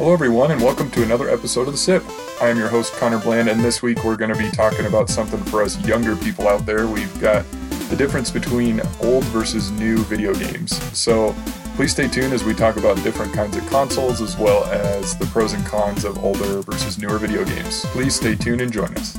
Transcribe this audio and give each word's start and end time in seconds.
Hello, 0.00 0.14
everyone, 0.14 0.50
and 0.50 0.62
welcome 0.62 0.90
to 0.92 1.02
another 1.02 1.28
episode 1.28 1.66
of 1.68 1.74
The 1.74 1.78
Sip. 1.78 2.02
I 2.40 2.48
am 2.48 2.56
your 2.56 2.68
host, 2.68 2.94
Connor 2.94 3.18
Bland, 3.18 3.50
and 3.50 3.60
this 3.60 3.82
week 3.82 4.02
we're 4.02 4.16
going 4.16 4.32
to 4.32 4.38
be 4.38 4.50
talking 4.50 4.86
about 4.86 5.10
something 5.10 5.38
for 5.44 5.62
us 5.62 5.78
younger 5.86 6.16
people 6.16 6.48
out 6.48 6.64
there. 6.64 6.86
We've 6.86 7.20
got 7.20 7.44
the 7.90 7.96
difference 7.96 8.30
between 8.30 8.80
old 9.02 9.24
versus 9.24 9.70
new 9.72 9.98
video 10.04 10.32
games. 10.32 10.74
So 10.98 11.36
please 11.76 11.92
stay 11.92 12.08
tuned 12.08 12.32
as 12.32 12.44
we 12.44 12.54
talk 12.54 12.78
about 12.78 12.96
different 13.02 13.34
kinds 13.34 13.58
of 13.58 13.68
consoles 13.68 14.22
as 14.22 14.38
well 14.38 14.64
as 14.64 15.18
the 15.18 15.26
pros 15.26 15.52
and 15.52 15.66
cons 15.66 16.06
of 16.06 16.24
older 16.24 16.62
versus 16.62 16.96
newer 16.96 17.18
video 17.18 17.44
games. 17.44 17.84
Please 17.88 18.14
stay 18.14 18.34
tuned 18.34 18.62
and 18.62 18.72
join 18.72 18.96
us. 18.96 19.18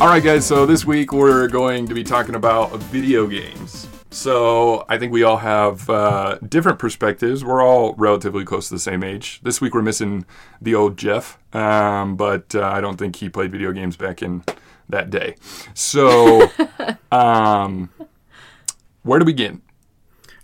All 0.00 0.08
right, 0.08 0.24
guys, 0.24 0.44
so 0.44 0.66
this 0.66 0.84
week 0.84 1.12
we're 1.12 1.46
going 1.46 1.86
to 1.86 1.94
be 1.94 2.02
talking 2.02 2.34
about 2.34 2.72
video 2.90 3.28
games. 3.28 3.83
So 4.24 4.86
I 4.88 4.96
think 4.96 5.12
we 5.12 5.22
all 5.22 5.36
have 5.36 5.90
uh, 5.90 6.38
different 6.48 6.78
perspectives. 6.78 7.44
We're 7.44 7.62
all 7.62 7.92
relatively 7.98 8.42
close 8.42 8.68
to 8.68 8.74
the 8.74 8.80
same 8.80 9.04
age. 9.04 9.38
This 9.42 9.60
week 9.60 9.74
we're 9.74 9.82
missing 9.82 10.24
the 10.62 10.74
old 10.74 10.96
Jeff, 10.96 11.36
um, 11.54 12.16
but 12.16 12.54
uh, 12.54 12.62
I 12.62 12.80
don't 12.80 12.96
think 12.96 13.16
he 13.16 13.28
played 13.28 13.52
video 13.52 13.70
games 13.70 13.98
back 13.98 14.22
in 14.22 14.42
that 14.88 15.10
day. 15.10 15.34
So, 15.74 16.50
um, 17.12 17.90
where 19.02 19.18
to 19.18 19.26
begin? 19.26 19.60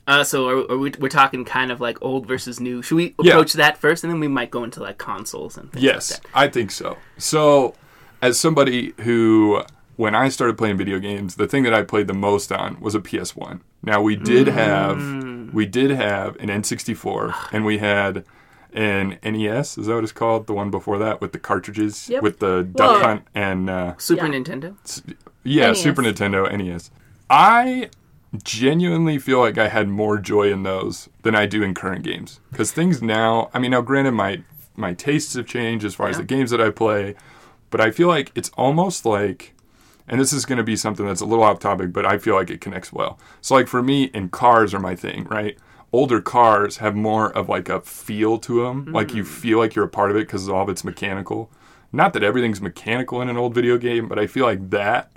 Uh, 0.07 0.25
so 0.25 0.47
are, 0.51 0.73
are 0.73 0.77
we, 0.77 0.93
we're 1.01 1.09
talking 1.09 1.47
kind 1.47 1.73
of 1.73 1.81
like 1.81 1.97
old 2.03 2.27
versus 2.27 2.61
new. 2.61 2.83
Should 2.83 2.97
we 2.97 3.15
Yeah. 3.23 3.33
approach 3.33 3.55
that 3.55 3.79
first, 3.79 4.05
and 4.05 4.13
then 4.13 4.21
we 4.21 4.29
might 4.29 4.51
go 4.51 4.63
into 4.63 4.81
like 4.81 4.99
consoles 4.99 5.57
and 5.57 5.73
things 5.73 5.83
Yes, 5.83 6.11
like 6.13 6.23
that? 6.25 6.29
I 6.35 6.49
think 6.49 6.71
so. 6.71 6.99
So, 7.17 7.75
as 8.21 8.39
somebody 8.39 8.93
who, 9.01 9.63
when 10.01 10.15
I 10.15 10.29
started 10.31 10.57
playing 10.57 10.79
video 10.79 10.99
games, 10.99 11.35
the 11.37 11.47
thing 11.47 11.63
that 11.65 11.75
I 11.75 11.83
played 11.83 12.07
the 12.07 12.15
most 12.29 12.51
on 12.51 12.81
was 12.81 12.95
a 12.95 13.01
PS1. 13.01 13.61
Now 13.83 14.01
we 14.01 14.17
did 14.17 14.47
Mm. 14.47 14.53
have, 14.63 15.55
we 15.55 15.67
did 15.67 15.91
have 15.91 16.37
an 16.37 16.49
N64, 16.49 17.35
and 17.53 17.65
we 17.65 17.79
had 17.79 18.25
an 18.73 19.19
NES. 19.23 19.77
Is 19.77 19.87
that 19.87 19.95
what 19.97 20.05
it's 20.05 20.13
called? 20.13 20.47
The 20.47 20.53
one 20.55 20.71
before 20.71 20.99
that 20.99 21.21
with 21.21 21.33
the 21.33 21.39
cartridges, 21.39 22.09
Yep. 22.09 22.23
with 22.23 22.39
the 22.39 22.63
Duck 22.63 22.91
Well- 22.93 23.01
Hunt 23.05 23.23
and 23.35 23.69
uh, 23.69 23.95
Super 23.99 24.27
Yeah. 24.27 24.33
Nintendo. 24.33 24.69
yeah, 25.45 25.67
NES. 25.69 25.83
Super 25.83 26.03
Nintendo, 26.03 26.51
NES. 26.51 26.91
I 27.29 27.91
genuinely 28.45 29.19
feel 29.19 29.41
like 29.41 29.59
I 29.59 29.69
had 29.69 29.89
more 29.89 30.17
joy 30.19 30.53
in 30.53 30.63
those 30.63 31.09
than 31.23 31.35
I 31.35 31.47
do 31.47 31.63
in 31.63 31.75
current 31.75 32.05
games. 32.05 32.41
Because 32.51 32.73
things 32.73 33.03
now, 33.03 33.51
I 33.53 33.59
mean, 33.59 33.73
now 33.73 33.83
granted, 33.83 34.13
my 34.13 34.43
my 34.77 34.95
tastes 34.95 35.35
have 35.35 35.47
changed 35.47 35.85
as 35.85 35.95
far 35.95 36.09
as 36.09 36.17
the 36.17 36.23
games 36.25 36.51
that 36.53 36.61
I 36.61 36.71
play, 36.71 37.15
but 37.71 37.81
I 37.83 37.91
feel 37.91 38.09
like 38.09 38.31
it's 38.35 38.51
almost 38.57 39.05
like, 39.05 39.53
and 40.11 40.21
this 40.21 40.33
is 40.33 40.45
going 40.45 40.59
to 40.59 40.65
be 40.65 40.77
something 40.77 41.07
that's 41.07 41.21
a 41.21 41.25
little 41.25 41.45
off 41.45 41.61
topic, 41.61 41.93
but 41.93 42.05
I 42.05 42.19
feel 42.19 42.35
like 42.35 42.51
it 42.51 42.61
connects 42.61 42.93
well. 42.93 43.19
So, 43.41 43.55
like 43.55 43.69
for 43.69 43.83
me, 43.83 44.11
and 44.13 44.31
cars 44.31 44.75
are 44.75 44.81
my 44.81 44.97
thing, 44.97 45.25
right? 45.31 45.57
Older 45.93 46.21
cars 46.21 46.79
have 46.79 46.95
more 46.95 47.31
of 47.33 47.49
like 47.49 47.69
a 47.69 47.81
feel 47.81 48.39
to 48.41 48.65
them, 48.65 48.93
like 48.93 49.15
you 49.15 49.23
mm. 49.23 49.27
feel 49.27 49.59
like 49.59 49.75
you're 49.75 49.85
a 49.85 49.89
part 49.89 50.11
of 50.11 50.17
it 50.17 50.27
because 50.27 50.49
all 50.49 50.65
of 50.65 50.69
it's 50.69 50.85
mechanical. 50.85 51.51
Not 51.93 52.13
that 52.13 52.25
everything's 52.25 52.61
mechanical 52.61 53.23
in 53.23 53.29
an 53.29 53.37
old 53.37 53.55
video 53.55 53.79
game, 53.79 54.09
but 54.09 54.19
I 54.19 54.27
feel 54.27 54.45
like 54.45 54.71
that 54.71 55.11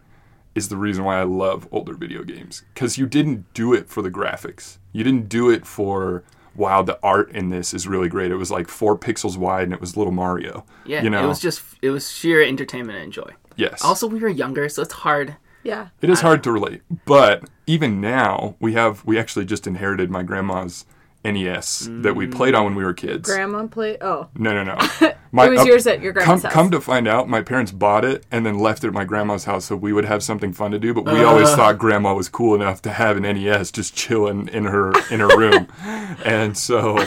is 0.56 0.70
the 0.70 0.78
reason 0.78 1.04
why 1.04 1.20
I 1.20 1.24
love 1.24 1.68
older 1.72 1.96
video 1.96 2.24
games 2.24 2.64
because 2.74 2.98
you 2.98 3.08
didn't 3.08 3.52
do 3.56 3.74
it 3.74 3.90
for 3.90 4.04
the 4.04 4.12
graphics. 4.12 4.78
You 4.92 5.04
didn't 5.04 5.28
do 5.28 5.50
it 5.50 5.66
for 5.66 6.24
wow, 6.56 6.84
the 6.84 7.00
art 7.02 7.32
in 7.32 7.50
this 7.50 7.74
is 7.74 7.88
really 7.88 8.08
great. 8.08 8.32
It 8.32 8.36
was 8.36 8.52
like 8.52 8.68
four 8.68 8.98
pixels 8.98 9.38
wide 9.38 9.64
and 9.64 9.74
it 9.74 9.82
was 9.82 9.98
little 9.98 10.14
Mario. 10.14 10.66
Yeah, 10.86 11.02
you 11.02 11.10
know, 11.10 11.24
it 11.24 11.28
was 11.28 11.40
just 11.40 11.64
it 11.82 11.90
was 11.90 12.12
sheer 12.12 12.44
entertainment 12.44 13.00
and 13.00 13.12
joy. 13.12 13.32
Yes. 13.56 13.84
Also, 13.84 14.08
we 14.08 14.20
were 14.20 14.30
younger, 14.30 14.70
so 14.70 14.82
it's 14.82 14.94
hard. 14.94 15.36
Yeah. 15.64 15.88
it 16.02 16.10
is 16.10 16.20
hard 16.20 16.44
to 16.44 16.52
relate, 16.52 16.82
but 17.06 17.46
even 17.66 18.02
now 18.02 18.56
we 18.60 18.74
have 18.74 19.06
we 19.06 19.18
actually 19.18 19.46
just 19.46 19.66
inherited 19.66 20.12
my 20.12 20.22
grandma's 20.22 20.84
NES 21.24 21.88
that 21.90 22.16
we 22.16 22.28
played 22.28 22.54
on 22.54 22.66
when 22.66 22.76
we 22.76 22.84
were 22.84 22.94
kids. 22.94 23.30
Grandma 23.30 23.66
played. 23.68 23.98
Oh, 24.02 24.28
no, 24.36 24.54
no, 24.54 24.64
no. 24.76 25.14
My, 25.32 25.46
it 25.48 25.52
was 25.52 25.62
uh, 25.62 25.64
yours 25.64 25.88
at 25.88 26.02
your 26.02 26.12
Come, 26.14 26.26
grandma's 26.26 26.44
house. 26.44 26.54
come 26.54 26.72
to 26.72 26.82
find 26.82 27.08
out, 27.08 27.28
my 27.28 27.42
parents 27.42 27.72
bought 27.72 28.06
it 28.06 28.26
and 28.30 28.46
then 28.46 28.60
left 28.60 28.84
it 28.84 28.88
at 28.88 28.94
my 28.94 29.04
grandma's 29.04 29.46
house 29.46 29.66
so 29.66 29.76
we 29.76 29.92
would 29.94 30.06
have 30.06 30.22
something 30.22 30.54
fun 30.54 30.70
to 30.72 30.80
do. 30.80 30.94
But 30.94 31.06
we 31.06 31.24
always 31.24 31.50
thought 31.56 31.80
grandma 31.80 32.14
was 32.14 32.30
cool 32.30 32.54
enough 32.54 32.82
to 32.84 32.92
have 32.92 33.18
an 33.18 33.24
NES 33.24 33.72
just 33.72 33.96
chilling 33.96 34.48
in 34.50 34.66
her 34.66 34.92
in 35.10 35.22
her 35.22 35.36
room, 35.36 35.68
and 36.26 36.56
so 36.56 37.04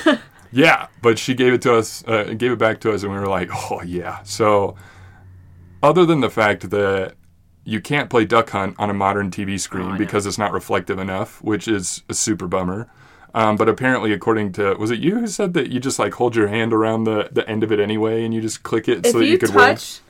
yeah. 0.51 0.89
But 1.03 1.21
she 1.21 1.35
gave 1.35 1.53
it 1.53 1.63
to 1.63 1.75
us, 1.77 2.03
uh, 2.09 2.35
gave 2.37 2.51
it 2.51 2.59
back 2.59 2.81
to 2.81 2.93
us, 2.93 3.05
and 3.05 3.13
we 3.13 3.19
were 3.19 3.29
like, 3.29 3.49
oh 3.71 3.83
yeah. 3.83 4.23
So 4.25 4.75
other 5.87 6.05
than 6.05 6.21
the 6.21 6.31
fact 6.31 6.71
that 6.71 7.15
you 7.65 7.81
can't 7.81 8.11
play 8.11 8.25
Duck 8.25 8.51
Hunt 8.51 8.77
on 8.79 8.91
a 8.91 8.95
modern 8.95 9.31
TV 9.31 9.59
screen 9.59 9.93
Oh, 9.93 9.99
because 9.99 10.27
it's 10.27 10.39
not 10.39 10.53
reflective 10.53 10.99
enough, 10.99 11.43
which 11.43 11.67
is 11.69 12.03
a 12.09 12.15
super 12.15 12.47
bummer. 12.47 12.89
Um, 13.35 13.57
but 13.57 13.69
apparently, 13.69 14.13
according 14.13 14.53
to 14.53 14.75
was 14.77 14.91
it 14.91 14.99
you 14.99 15.19
who 15.19 15.27
said 15.27 15.53
that 15.55 15.71
you 15.71 15.79
just 15.79 15.99
like 15.99 16.15
hold 16.15 16.35
your 16.35 16.49
hand 16.49 16.73
around 16.73 17.05
the, 17.05 17.29
the 17.31 17.47
end 17.49 17.63
of 17.63 17.71
it 17.71 17.79
anyway, 17.79 18.25
and 18.25 18.33
you 18.33 18.41
just 18.41 18.63
click 18.63 18.89
it 18.89 19.05
if 19.05 19.13
so 19.13 19.19
that 19.19 19.27
you, 19.27 19.33
you 19.33 19.39
could 19.39 19.51
touch, 19.51 20.01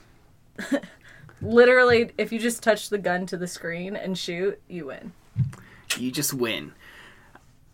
literally, 1.42 2.12
if 2.18 2.30
you 2.30 2.38
just 2.38 2.62
touch 2.62 2.88
the 2.88 2.98
gun 2.98 3.26
to 3.26 3.36
the 3.36 3.48
screen 3.48 3.96
and 3.96 4.16
shoot, 4.16 4.60
you 4.68 4.86
win. 4.86 5.12
You 5.98 6.12
just 6.12 6.34
win. 6.34 6.72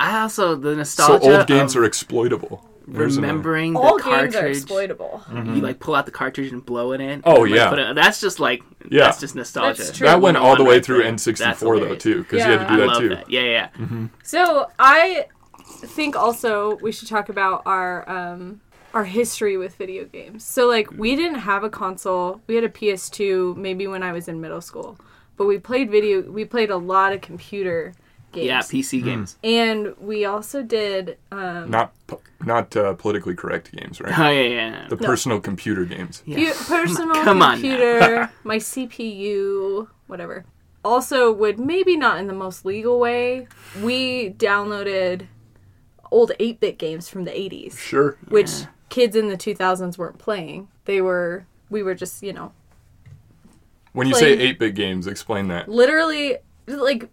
I 0.00 0.20
also 0.20 0.56
the 0.56 0.74
nostalgia 0.74 1.24
So 1.24 1.38
old 1.38 1.46
games 1.46 1.76
of 1.76 1.82
are 1.82 1.84
exploitable. 1.84 2.66
There's 2.86 3.16
another- 3.16 3.28
remembering 3.32 3.76
All 3.76 3.96
the 3.98 4.02
games 4.04 4.34
are 4.34 4.40
cartridge. 4.40 4.56
exploitable. 4.58 5.22
You 5.32 5.60
like 5.60 5.78
pull 5.80 5.94
out 5.94 6.06
the 6.06 6.12
cartridge 6.12 6.52
and 6.52 6.64
blow 6.64 6.92
it 6.92 7.00
in. 7.00 7.22
Oh, 7.24 7.42
and, 7.42 7.50
like, 7.52 7.58
yeah. 7.58 7.70
put 7.70 7.78
it- 7.78 7.94
that's 7.94 8.20
just 8.20 8.40
like 8.40 8.62
Yeah. 8.88 9.04
that's 9.04 9.20
just 9.20 9.34
nostalgia. 9.34 9.82
That's 9.82 9.96
true. 9.96 10.06
that 10.06 10.20
went 10.20 10.36
all 10.36 10.56
the 10.56 10.64
way 10.64 10.80
through 10.80 11.02
there. 11.02 11.12
N64 11.12 11.80
though 11.80 11.94
too, 11.94 12.22
because 12.22 12.38
you 12.44 12.50
had 12.50 12.56
to 12.58 12.62
Yeah. 12.64 12.68
do 12.68 12.74
I 12.74 12.76
that 12.78 12.86
love 12.86 12.98
too. 13.02 13.08
that. 13.10 13.30
Yeah, 13.30 13.40
yeah. 13.42 13.68
yeah. 13.78 14.06
So 14.22 14.66
I 14.78 15.26
think 15.64 16.16
also 16.16 16.76
we 16.82 16.92
should 16.92 17.08
talk 17.08 17.28
about 17.28 17.62
our 17.66 18.08
um 18.08 18.60
our 18.94 19.04
history 19.04 19.56
with 19.56 19.74
video 19.76 20.04
games. 20.04 20.44
So 20.44 20.66
like 20.68 20.90
we 20.90 21.16
didn't 21.16 21.38
have 21.40 21.64
a 21.64 21.70
console. 21.70 22.40
We 22.46 22.54
had 22.56 22.64
a 22.64 22.68
PS2 22.68 23.56
maybe 23.56 23.86
when 23.86 24.02
I 24.02 24.12
was 24.12 24.28
in 24.28 24.40
middle 24.40 24.60
school. 24.60 24.98
But 25.38 25.46
we 25.46 25.58
played 25.58 25.90
video 25.90 26.20
we 26.22 26.44
played 26.44 26.70
a 26.70 26.76
lot 26.76 27.12
of 27.14 27.20
computer 27.22 27.94
games. 28.32 28.46
Yeah, 28.46 28.60
PC 28.60 29.02
games. 29.04 29.36
and 29.44 29.94
we 29.98 30.24
also 30.24 30.62
did 30.62 31.18
um 31.30 31.70
Not 31.70 31.92
p- 32.06 32.16
not 32.44 32.76
uh, 32.76 32.94
politically 32.94 33.34
correct 33.34 33.70
games, 33.72 34.00
right? 34.00 34.18
Oh 34.18 34.28
yeah, 34.30 34.48
yeah. 34.48 34.86
The 34.88 34.96
personal 34.96 35.40
computer 35.40 35.84
games. 35.84 36.22
yeah. 36.26 36.52
pu- 36.52 36.64
personal 36.64 37.14
Come 37.22 37.40
on 37.42 37.48
now. 37.48 37.52
computer, 37.52 38.30
my 38.44 38.56
CPU, 38.58 39.86
whatever. 40.06 40.44
Also 40.84 41.30
would 41.32 41.60
maybe 41.60 41.96
not 41.96 42.18
in 42.18 42.26
the 42.26 42.32
most 42.32 42.64
legal 42.64 42.98
way. 42.98 43.46
We 43.82 44.30
downloaded 44.30 45.28
old 46.10 46.32
8-bit 46.40 46.76
games 46.78 47.08
from 47.08 47.24
the 47.24 47.30
80s. 47.30 47.78
Sure. 47.78 48.16
which 48.28 48.50
kids 48.88 49.14
in 49.16 49.28
the 49.28 49.36
2000s 49.36 49.96
weren't 49.96 50.18
playing. 50.18 50.68
They 50.84 51.00
were 51.00 51.46
we 51.70 51.82
were 51.84 51.94
just, 51.94 52.22
you 52.22 52.32
know, 52.32 52.52
When 53.92 54.08
you 54.08 54.14
say 54.14 54.34
Playing- 54.36 54.54
8-bit 54.56 54.74
games, 54.74 55.06
explain 55.06 55.48
that. 55.48 55.68
literally 55.68 56.38
like 56.66 57.08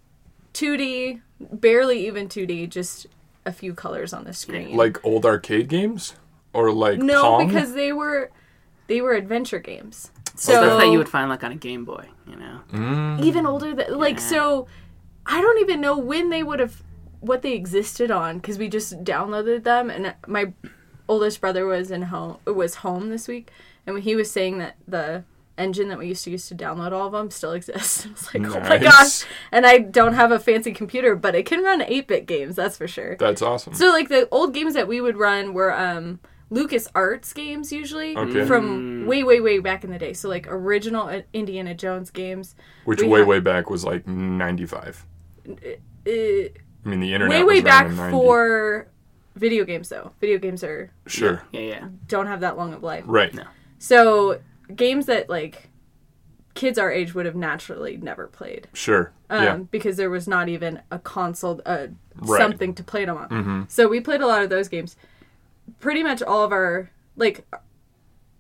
2D, 0.59 1.21
barely 1.39 2.05
even 2.07 2.27
2D, 2.27 2.69
just 2.69 3.07
a 3.45 3.51
few 3.53 3.73
colors 3.73 4.13
on 4.13 4.25
the 4.25 4.33
screen. 4.33 4.75
Like 4.75 5.03
old 5.05 5.25
arcade 5.25 5.69
games, 5.69 6.15
or 6.53 6.71
like 6.71 6.99
no, 6.99 7.21
Pong? 7.21 7.47
because 7.47 7.73
they 7.73 7.93
were 7.93 8.29
they 8.87 9.01
were 9.01 9.13
adventure 9.13 9.59
games. 9.59 10.11
So 10.35 10.53
So 10.53 10.63
stuff 10.63 10.79
that 10.81 10.91
you 10.91 10.97
would 10.97 11.09
find 11.09 11.29
like 11.29 11.43
on 11.43 11.51
a 11.51 11.55
Game 11.55 11.85
Boy, 11.85 12.07
you 12.27 12.35
know. 12.35 12.61
Mm. 12.73 13.23
even 13.23 13.45
older 13.45 13.73
than 13.73 13.97
like 13.97 14.15
Yeah. 14.15 14.29
so 14.29 14.67
I 15.25 15.41
don't 15.41 15.59
even 15.59 15.79
know 15.81 15.97
when 15.97 16.29
they 16.29 16.43
would 16.43 16.59
have 16.59 16.81
what 17.19 17.41
they 17.41 17.53
existed 17.53 18.09
on 18.11 18.37
because 18.39 18.57
we 18.57 18.67
just 18.69 19.03
downloaded 19.03 19.63
them 19.63 19.89
and 19.89 20.15
my 20.27 20.53
oldest 21.07 21.41
brother 21.41 21.65
was 21.65 21.91
in 21.91 22.03
home 22.03 22.37
was 22.45 22.75
home 22.75 23.09
this 23.09 23.27
week 23.27 23.49
and 23.85 23.99
he 23.99 24.15
was 24.15 24.31
saying 24.31 24.57
that 24.59 24.75
the 24.87 25.23
engine 25.59 25.89
that 25.89 25.97
we 25.99 26.07
used 26.07 26.23
to 26.23 26.31
use 26.31 26.47
to 26.47 26.55
download 26.55 26.91
all 26.91 27.07
of 27.07 27.11
them 27.11 27.29
still 27.31 27.51
exists. 27.53 28.05
I 28.07 28.09
was 28.11 28.33
like, 28.33 28.55
oh 28.55 28.59
my 28.69 28.77
gosh! 28.77 29.25
And 29.51 29.65
I 29.65 29.77
don't 29.79 30.13
have 30.13 30.31
a 30.31 30.39
fancy 30.39 30.71
computer, 30.71 31.15
but 31.15 31.35
it 31.35 31.45
can 31.45 31.63
run 31.63 31.81
eight 31.81 32.07
bit 32.07 32.25
games. 32.25 32.55
That's 32.55 32.77
for 32.77 32.87
sure. 32.87 33.15
That's 33.17 33.41
awesome. 33.41 33.73
So 33.73 33.89
like 33.89 34.09
the 34.09 34.27
old 34.31 34.53
games 34.53 34.73
that 34.73 34.87
we 34.87 35.01
would 35.01 35.17
run 35.17 35.53
were 35.53 35.77
um 35.77 36.19
Lucas 36.51 36.87
Arts 36.95 37.31
games 37.33 37.71
usually 37.71 38.17
Okay. 38.17 38.45
from 38.45 39.05
way 39.05 39.23
way 39.23 39.39
way 39.39 39.59
back 39.59 39.83
in 39.83 39.91
the 39.91 39.99
day. 39.99 40.13
So 40.13 40.29
like 40.29 40.47
original 40.49 41.07
uh, 41.07 41.21
Indiana 41.33 41.75
Jones 41.75 42.09
games. 42.09 42.55
Which 42.85 43.01
way 43.03 43.19
have- 43.19 43.27
way 43.27 43.39
back 43.39 43.69
was 43.69 43.83
like 43.85 44.07
95. 44.07 45.05
Uh, 45.47 45.51
I 46.07 46.51
mean, 46.85 47.01
the 47.01 47.13
internet 47.13 47.29
way 47.37 47.43
was 47.43 47.55
way 47.57 47.61
back 47.61 47.91
90. 47.91 48.11
for 48.11 48.87
video 49.35 49.63
games 49.65 49.89
though. 49.89 50.11
Video 50.19 50.37
games 50.37 50.63
are 50.63 50.91
Sure. 51.07 51.43
Yeah, 51.51 51.59
yeah. 51.61 51.87
don't 52.07 52.27
have 52.27 52.39
that 52.41 52.57
long 52.57 52.73
of 52.73 52.83
life. 52.83 53.03
Right. 53.05 53.33
No. 53.33 53.43
So 53.77 54.39
games 54.75 55.05
that 55.07 55.29
like 55.29 55.69
kids 56.55 56.77
our 56.77 56.91
age 56.91 57.13
would 57.15 57.25
have 57.25 57.35
naturally 57.35 57.97
never 57.97 58.27
played. 58.27 58.67
Sure. 58.73 59.11
Um, 59.29 59.43
yeah. 59.43 59.55
because 59.71 59.97
there 59.97 60.09
was 60.09 60.27
not 60.27 60.49
even 60.49 60.81
a 60.91 60.99
console, 60.99 61.61
uh, 61.65 61.87
Right. 62.15 62.41
something 62.41 62.73
to 62.73 62.83
play 62.83 63.05
them 63.05 63.15
on. 63.17 63.29
Mm-hmm. 63.29 63.61
So 63.69 63.87
we 63.87 64.01
played 64.01 64.19
a 64.21 64.27
lot 64.27 64.41
of 64.43 64.49
those 64.49 64.67
games. 64.67 64.97
Pretty 65.79 66.03
much 66.03 66.21
all 66.21 66.43
of 66.43 66.51
our 66.51 66.89
like 67.15 67.45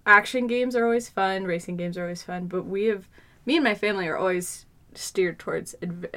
action 0.05 0.47
games 0.47 0.75
are 0.75 0.83
always 0.83 1.07
fun, 1.07 1.45
racing 1.45 1.77
games 1.77 1.97
are 1.97 2.03
always 2.03 2.23
fun, 2.23 2.47
but 2.47 2.65
we 2.65 2.85
have 2.85 3.07
me 3.45 3.55
and 3.55 3.63
my 3.63 3.75
family 3.75 4.07
are 4.07 4.17
always 4.17 4.65
steered 4.93 5.39
towards 5.39 5.75
adv- 5.81 6.07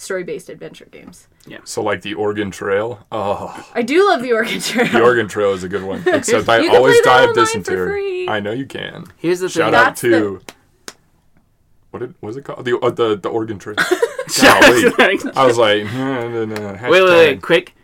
like 0.00 0.04
story-based 0.04 0.48
adventure 0.48 0.86
games. 0.86 1.28
Yeah. 1.46 1.58
So 1.64 1.82
like 1.82 2.02
the 2.02 2.14
Oregon 2.14 2.50
Trail. 2.50 3.06
Oh, 3.12 3.70
I 3.74 3.82
do 3.82 4.08
love 4.08 4.22
the 4.22 4.32
Oregon 4.32 4.60
Trail. 4.60 4.88
the 4.92 5.02
Oregon 5.02 5.28
Trail 5.28 5.52
is 5.52 5.62
a 5.64 5.68
good 5.68 5.82
one. 5.84 6.02
Except 6.06 6.48
I 6.48 6.66
always 6.68 7.00
play 7.00 7.02
that 7.02 7.04
die 7.04 7.22
of 7.24 7.28
online 7.30 7.34
for 7.34 7.40
dysentery. 7.40 7.92
free. 7.92 8.28
I 8.28 8.40
know 8.40 8.52
you 8.52 8.66
can. 8.66 9.04
Here's 9.18 9.40
the 9.40 9.48
thing. 9.48 9.62
Shout 9.62 9.74
out 9.74 9.84
That's 9.96 10.00
to 10.02 10.40
what 11.90 12.00
did, 12.00 12.14
was 12.20 12.36
it 12.36 12.44
called? 12.44 12.64
The 12.64 12.78
uh, 12.78 12.90
the 12.90 13.16
the 13.16 13.28
Oregon 13.28 13.58
Trail. 13.58 13.76
Shout 14.28 14.62
out 14.62 14.72
to- 14.80 14.90
Golly. 14.96 15.18
I 15.36 15.44
was 15.44 15.58
like, 15.58 15.84
nah, 15.84 16.28
nah, 16.28 16.44
nah, 16.44 16.72
wait, 16.88 17.02
wait, 17.02 17.04
wait! 17.04 17.42
Quick, 17.42 17.74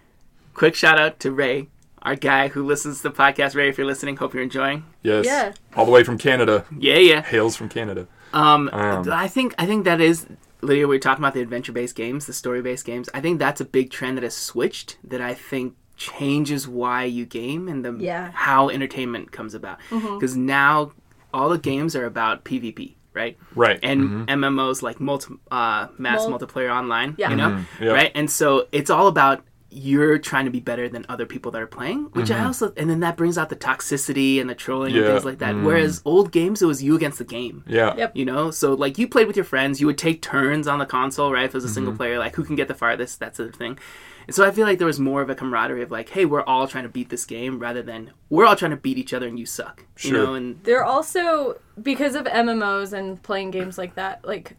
quick 0.54 0.76
shout 0.76 0.96
out 1.00 1.18
to 1.20 1.32
Ray, 1.32 1.66
our 2.02 2.14
guy 2.14 2.46
who 2.48 2.64
listens 2.64 2.98
to 3.02 3.08
the 3.08 3.14
podcast. 3.14 3.56
Ray, 3.56 3.68
if 3.68 3.76
you're 3.78 3.86
listening, 3.86 4.16
hope 4.16 4.32
you're 4.32 4.44
enjoying. 4.44 4.84
Yes. 5.02 5.26
Yeah. 5.26 5.52
All 5.74 5.84
the 5.84 5.90
way 5.90 6.04
from 6.04 6.18
Canada. 6.18 6.64
Yeah, 6.78 6.98
yeah. 6.98 7.22
Hails 7.22 7.56
from 7.56 7.68
Canada. 7.68 8.06
Um, 8.32 8.70
Um, 8.72 9.10
I 9.10 9.26
think 9.26 9.54
I 9.58 9.66
think 9.66 9.84
that 9.86 10.00
is 10.00 10.26
Lydia. 10.66 10.86
We 10.88 10.96
are 10.96 11.00
talking 11.00 11.22
about 11.24 11.34
the 11.34 11.40
adventure-based 11.40 11.94
games, 11.94 12.26
the 12.26 12.32
story-based 12.32 12.84
games. 12.84 13.08
I 13.14 13.20
think 13.20 13.38
that's 13.38 13.60
a 13.60 13.64
big 13.64 13.90
trend 13.90 14.16
that 14.18 14.22
has 14.24 14.36
switched. 14.36 14.98
That 15.04 15.20
I 15.20 15.34
think 15.34 15.74
changes 15.96 16.68
why 16.68 17.04
you 17.04 17.24
game 17.24 17.68
and 17.68 17.84
the 17.84 17.92
Yeah. 17.98 18.30
how 18.34 18.68
entertainment 18.68 19.32
comes 19.32 19.54
about. 19.54 19.78
Because 19.90 20.36
now 20.36 20.92
all 21.32 21.48
the 21.48 21.58
games 21.58 21.96
are 21.96 22.04
about 22.04 22.44
PvP, 22.44 22.96
right? 23.14 23.36
Right. 23.54 23.78
and 23.82 24.28
MMOs 24.28 24.82
like 24.82 25.00
multi, 25.00 25.34
uh, 25.50 25.88
mass 25.98 26.28
Mul- 26.28 26.38
multiplayer 26.38 26.70
online, 26.70 27.14
Yeah. 27.16 27.30
you 27.30 27.36
know, 27.36 27.48
Mm-hmm. 27.48 27.84
Yep. 27.84 27.94
right? 27.94 28.12
And 28.14 28.30
so 28.30 28.66
it's 28.72 28.90
all 28.90 29.06
about 29.06 29.42
you're 29.78 30.18
trying 30.18 30.46
to 30.46 30.50
be 30.50 30.60
better 30.60 30.88
than 30.88 31.04
other 31.08 31.26
people 31.26 31.52
that 31.52 31.60
are 31.60 31.66
playing, 31.66 32.04
which 32.12 32.26
Mm-hmm. 32.30 32.42
I 32.42 32.46
also, 32.46 32.72
and 32.78 32.88
then 32.88 33.00
that 33.00 33.16
brings 33.16 33.36
out 33.36 33.50
the 33.50 33.56
toxicity 33.56 34.40
and 34.40 34.48
the 34.48 34.54
trolling 34.54 34.96
and 34.96 35.04
things 35.04 35.24
like 35.24 35.38
that. 35.38 35.54
Mm. 35.54 35.64
Whereas 35.64 36.00
old 36.06 36.32
games, 36.32 36.62
it 36.62 36.66
was 36.66 36.82
you 36.82 36.96
against 36.96 37.18
the 37.18 37.24
game. 37.24 37.62
yeah. 37.68 37.94
Yep. 37.94 38.16
You 38.16 38.24
know, 38.24 38.50
so 38.50 38.72
like 38.74 38.96
you 38.96 39.06
played 39.06 39.26
with 39.26 39.36
your 39.36 39.44
friends, 39.44 39.78
you 39.80 39.86
would 39.86 39.98
take 39.98 40.22
turns 40.22 40.66
on 40.66 40.78
the 40.78 40.86
console, 40.86 41.30
right? 41.30 41.44
If 41.44 41.50
it 41.50 41.54
was 41.58 41.64
a 41.64 41.68
single 41.68 41.92
Mm-hmm. 41.92 41.98
player, 41.98 42.18
like 42.18 42.34
who 42.36 42.44
can 42.44 42.56
get 42.56 42.68
the 42.68 42.74
farthest, 42.74 43.20
that's 43.20 43.36
the 43.36 43.52
thing. 43.52 43.78
And 44.26 44.34
so 44.34 44.44
I 44.44 44.50
feel 44.50 44.66
like 44.66 44.78
there 44.78 44.86
was 44.88 44.98
more 44.98 45.22
of 45.22 45.30
a 45.30 45.34
camaraderie 45.36 45.82
of 45.82 45.90
like, 45.92 46.08
hey, 46.08 46.24
we're 46.24 46.42
all 46.42 46.66
trying 46.66 46.82
to 46.84 46.90
beat 46.90 47.10
this 47.10 47.24
game 47.24 47.58
rather 47.60 47.80
than 47.82 48.10
we're 48.28 48.44
all 48.46 48.56
trying 48.56 48.72
to 48.72 48.76
beat 48.76 48.98
each 48.98 49.12
other 49.14 49.28
and 49.28 49.38
you 49.38 49.46
suck. 49.46 49.84
Sure. 49.94 50.10
You 50.10 50.16
know, 50.26 50.34
and 50.34 50.64
They're 50.64 50.84
also 50.84 51.60
because 51.80 52.14
of 52.16 52.24
MMOs 52.24 52.92
and 52.92 53.22
playing 53.22 53.52
games 53.52 53.78
like 53.78 53.94
that. 53.94 54.24
Like, 54.24 54.56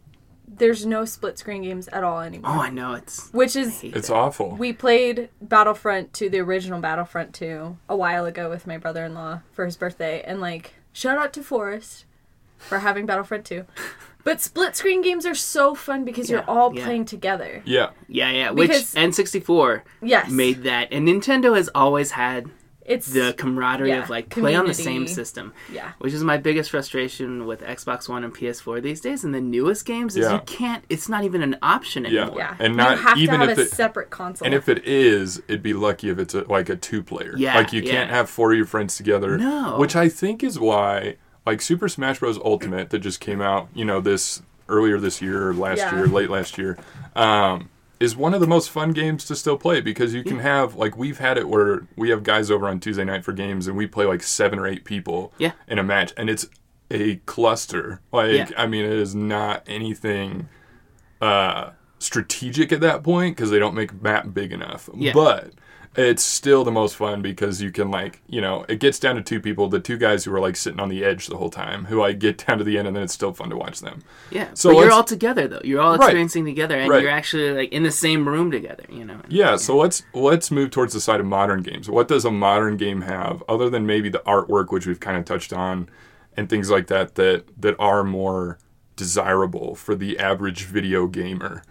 there's 0.56 0.86
no 0.86 1.04
split 1.04 1.38
screen 1.38 1.62
games 1.62 1.88
at 1.88 2.02
all 2.04 2.20
anymore. 2.20 2.50
oh, 2.54 2.60
I 2.60 2.70
know 2.70 2.94
it's 2.94 3.30
Which 3.32 3.54
is 3.56 3.82
It's 3.84 4.08
that. 4.08 4.14
awful. 4.14 4.56
we 4.56 4.72
played 4.72 5.28
Battlefront 5.42 6.12
2, 6.14 6.30
the 6.30 6.40
original 6.40 6.80
Battlefront 6.80 7.34
2, 7.34 7.76
a 7.88 7.96
while 7.96 8.24
ago 8.26 8.48
with 8.50 8.66
my 8.66 8.78
brother 8.78 9.04
in 9.04 9.14
law 9.14 9.40
for 9.52 9.64
his 9.64 9.76
birthday. 9.76 10.22
And, 10.26 10.40
like, 10.40 10.74
shout 10.92 11.18
out 11.18 11.32
to 11.34 11.42
Forrest 11.42 12.04
for 12.56 12.78
having 12.80 13.06
Battlefront 13.06 13.44
2. 13.44 13.64
But 14.24 14.42
split 14.42 14.76
screen 14.76 15.00
games 15.00 15.24
are 15.24 15.34
so 15.34 15.74
fun 15.74 16.04
because 16.04 16.28
you're 16.28 16.44
all 16.50 16.74
yeah. 16.74 16.84
playing 16.84 17.06
together. 17.06 17.62
yeah. 17.64 17.90
Yeah, 18.08 18.30
yeah. 18.30 18.50
Which 18.50 18.70
N64 18.72 19.82
Yes. 20.02 20.28
made 20.30 20.64
that, 20.64 20.88
and 20.92 21.08
Nintendo 21.08 21.56
has 21.56 21.70
always 21.74 22.10
had 22.10 22.50
it's 22.88 23.06
the 23.06 23.34
camaraderie 23.36 23.90
Yeah, 23.90 24.02
of 24.02 24.10
like 24.10 24.28
play 24.30 24.54
on 24.54 24.66
the 24.66 24.74
same 24.74 25.06
system. 25.06 25.52
Yeah. 25.72 25.92
Which 25.98 26.12
is 26.14 26.24
my 26.24 26.36
biggest 26.38 26.70
frustration 26.70 27.46
with 27.46 27.60
Xbox 27.60 28.08
One 28.08 28.24
and 28.24 28.34
PS4 28.34 28.82
these 28.82 29.00
days. 29.00 29.22
And 29.24 29.34
the 29.34 29.40
newest 29.40 29.84
games 29.84 30.16
is 30.16 30.24
Yeah. 30.24 30.34
you 30.34 30.40
can't. 30.46 30.82
It's 30.88 31.08
not 31.08 31.24
even 31.24 31.42
an 31.42 31.56
option 31.62 32.04
Yeah. 32.04 32.22
anymore. 32.22 32.38
Yeah. 32.38 32.56
And 32.58 32.72
you 32.72 32.76
not 32.78 32.98
have 32.98 33.18
even 33.18 33.40
to 33.40 33.46
have 33.46 33.50
if 33.50 33.58
a 33.58 33.60
it- 33.62 33.70
separate 33.70 34.10
console. 34.10 34.46
And 34.46 34.54
if 34.54 34.68
it 34.68 34.84
is, 34.86 35.38
it'd 35.48 35.62
be 35.62 35.74
lucky 35.74 36.08
if 36.10 36.18
it's 36.18 36.34
a, 36.34 36.42
like 36.44 36.68
a 36.68 36.76
two 36.76 37.02
player. 37.02 37.34
Yeah, 37.36 37.54
Like 37.56 37.72
you 37.72 37.82
yeah. 37.82 37.92
can't 37.92 38.10
have 38.10 38.28
four 38.30 38.52
of 38.52 38.56
your 38.56 38.66
friends 38.66 38.96
together. 38.96 39.38
No. 39.38 39.76
Which 39.78 39.94
I 39.94 40.08
think 40.08 40.42
is 40.42 40.58
why 40.58 41.16
like 41.46 41.60
Super 41.62 41.88
Smash 41.88 42.18
Bros. 42.20 42.38
Ultimate 42.44 42.90
that 42.90 42.98
just 42.98 43.20
came 43.20 43.40
out, 43.40 43.68
you 43.74 43.84
know, 43.84 44.00
this 44.00 44.42
earlier 44.68 44.98
this 44.98 45.22
year 45.22 45.48
or 45.48 45.54
last 45.54 45.78
Yeah. 45.78 45.94
year, 45.96 46.06
late 46.06 46.28
last 46.28 46.58
year, 46.58 46.76
um, 47.16 47.70
is 48.00 48.16
one 48.16 48.32
of 48.34 48.40
the 48.40 48.46
most 48.46 48.70
fun 48.70 48.92
games 48.92 49.24
to 49.24 49.34
still 49.34 49.56
play 49.58 49.80
because 49.80 50.14
you 50.14 50.22
can 50.22 50.38
have 50.38 50.74
like 50.76 50.96
we've 50.96 51.18
had 51.18 51.36
it 51.36 51.48
where 51.48 51.86
we 51.96 52.10
have 52.10 52.22
guys 52.22 52.50
over 52.50 52.68
on 52.68 52.78
Tuesday 52.78 53.04
night 53.04 53.24
for 53.24 53.32
games 53.32 53.66
and 53.66 53.76
we 53.76 53.86
play 53.86 54.04
like 54.04 54.22
seven 54.22 54.58
or 54.58 54.66
eight 54.66 54.84
people 54.84 55.32
Yeah. 55.38 55.52
in 55.66 55.78
a 55.78 55.82
match 55.82 56.12
and 56.16 56.30
it's 56.30 56.46
a 56.90 57.16
cluster. 57.26 58.00
Like 58.12 58.32
Yeah. 58.32 58.50
I 58.56 58.66
mean 58.66 58.84
it 58.84 58.92
is 58.92 59.14
not 59.14 59.64
anything 59.66 60.48
uh 61.20 61.70
strategic 61.98 62.70
at 62.72 62.80
that 62.80 63.02
point 63.02 63.36
because 63.36 63.50
they 63.50 63.58
don't 63.58 63.74
make 63.74 64.00
map 64.00 64.32
big 64.32 64.52
enough. 64.52 64.88
Yeah. 64.94 65.12
But 65.12 65.50
it's 65.96 66.22
still 66.22 66.62
the 66.64 66.70
most 66.70 66.94
fun 66.96 67.22
because 67.22 67.60
you 67.62 67.70
can 67.72 67.90
like 67.90 68.20
you 68.28 68.40
know 68.40 68.64
it 68.68 68.78
gets 68.78 68.98
down 68.98 69.16
to 69.16 69.22
two 69.22 69.40
people 69.40 69.68
the 69.68 69.80
two 69.80 69.96
guys 69.96 70.24
who 70.24 70.34
are 70.34 70.38
like 70.40 70.54
sitting 70.54 70.78
on 70.78 70.88
the 70.88 71.04
edge 71.04 71.26
the 71.26 71.36
whole 71.36 71.50
time 71.50 71.86
who 71.86 71.98
like 72.00 72.18
get 72.18 72.46
down 72.46 72.58
to 72.58 72.64
the 72.64 72.78
end 72.78 72.86
and 72.86 72.94
then 72.96 73.02
it's 73.02 73.12
still 73.12 73.32
fun 73.32 73.48
to 73.50 73.56
watch 73.56 73.80
them 73.80 74.02
Yeah. 74.30 74.48
So 74.54 74.70
you're 74.70 74.92
all 74.92 75.02
together 75.04 75.48
though. 75.48 75.60
You're 75.64 75.80
all 75.80 75.94
experiencing 75.94 76.44
together, 76.44 76.78
and 76.78 76.90
Right. 76.90 77.02
you're 77.02 77.10
actually 77.10 77.52
like 77.52 77.72
in 77.72 77.82
the 77.82 77.90
same 77.90 78.28
room 78.28 78.50
together. 78.50 78.84
You 78.88 79.04
know. 79.04 79.20
yeah 79.28 79.56
so 79.56 79.76
let's 79.76 80.02
let's 80.12 80.50
move 80.50 80.70
towards 80.70 80.92
the 80.94 81.00
side 81.00 81.20
of 81.20 81.26
modern 81.26 81.62
games 81.62 81.88
what 81.90 82.06
does 82.08 82.24
a 82.24 82.30
modern 82.30 82.76
game 82.76 83.00
have 83.00 83.42
other 83.48 83.68
than 83.70 83.86
maybe 83.86 84.08
the 84.08 84.22
artwork 84.26 84.70
which 84.70 84.86
we've 84.86 85.00
kind 85.00 85.16
of 85.16 85.24
touched 85.24 85.52
on 85.52 85.88
and 86.36 86.48
things 86.48 86.70
like 86.70 86.86
that 86.88 87.14
that 87.16 87.44
that 87.60 87.74
are 87.78 88.04
more 88.04 88.58
desirable 88.96 89.74
for 89.74 89.94
the 89.94 90.18
average 90.18 90.64
video 90.64 91.06
gamer 91.06 91.62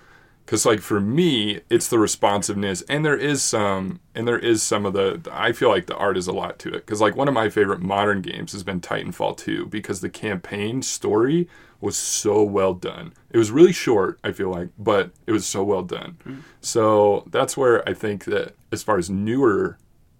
because 0.48 0.66
like 0.66 0.80
for 0.80 1.02
me 1.02 1.60
it's 1.70 1.90
the 1.90 2.00
responsiveness 2.00 2.82
and 2.84 3.04
there 3.04 3.18
is 3.18 3.44
some 3.44 4.00
and 4.16 4.26
there 4.26 4.40
is 4.40 4.64
some 4.64 4.86
of 4.86 4.94
the 4.94 5.22
i 5.30 5.52
feel 5.52 5.68
like 5.68 5.88
the 5.88 5.98
art 5.98 6.18
is 6.18 6.26
a 6.26 6.32
lot 6.32 6.58
to 6.58 6.70
it. 6.70 6.86
Because 6.86 7.02
like 7.02 7.18
one 7.18 7.28
of 7.28 7.34
my 7.34 7.50
favorite 7.50 7.82
modern 7.82 8.22
games 8.22 8.54
has 8.54 8.64
been 8.64 8.80
titanfall 8.80 9.36
2 9.38 9.66
because 9.66 10.00
the 10.00 10.10
campaign 10.10 10.82
story 10.82 11.50
was 11.80 11.96
so 11.96 12.42
well 12.42 12.74
done. 12.74 13.14
It 13.30 13.38
was 13.38 13.52
really 13.52 13.74
short 13.74 14.20
i 14.24 14.32
feel 14.32 14.50
like 14.50 14.70
but 14.80 15.12
it 15.28 15.34
was 15.34 15.46
so 15.46 15.64
well 15.64 15.84
done. 15.84 16.18
Mm. 16.26 16.42
So 16.62 17.26
that's 17.30 17.58
where 17.58 17.88
i 17.88 17.94
think 17.94 18.24
that 18.26 18.56
as 18.72 18.82
far 18.82 18.98
as 18.98 19.10
newer 19.10 19.78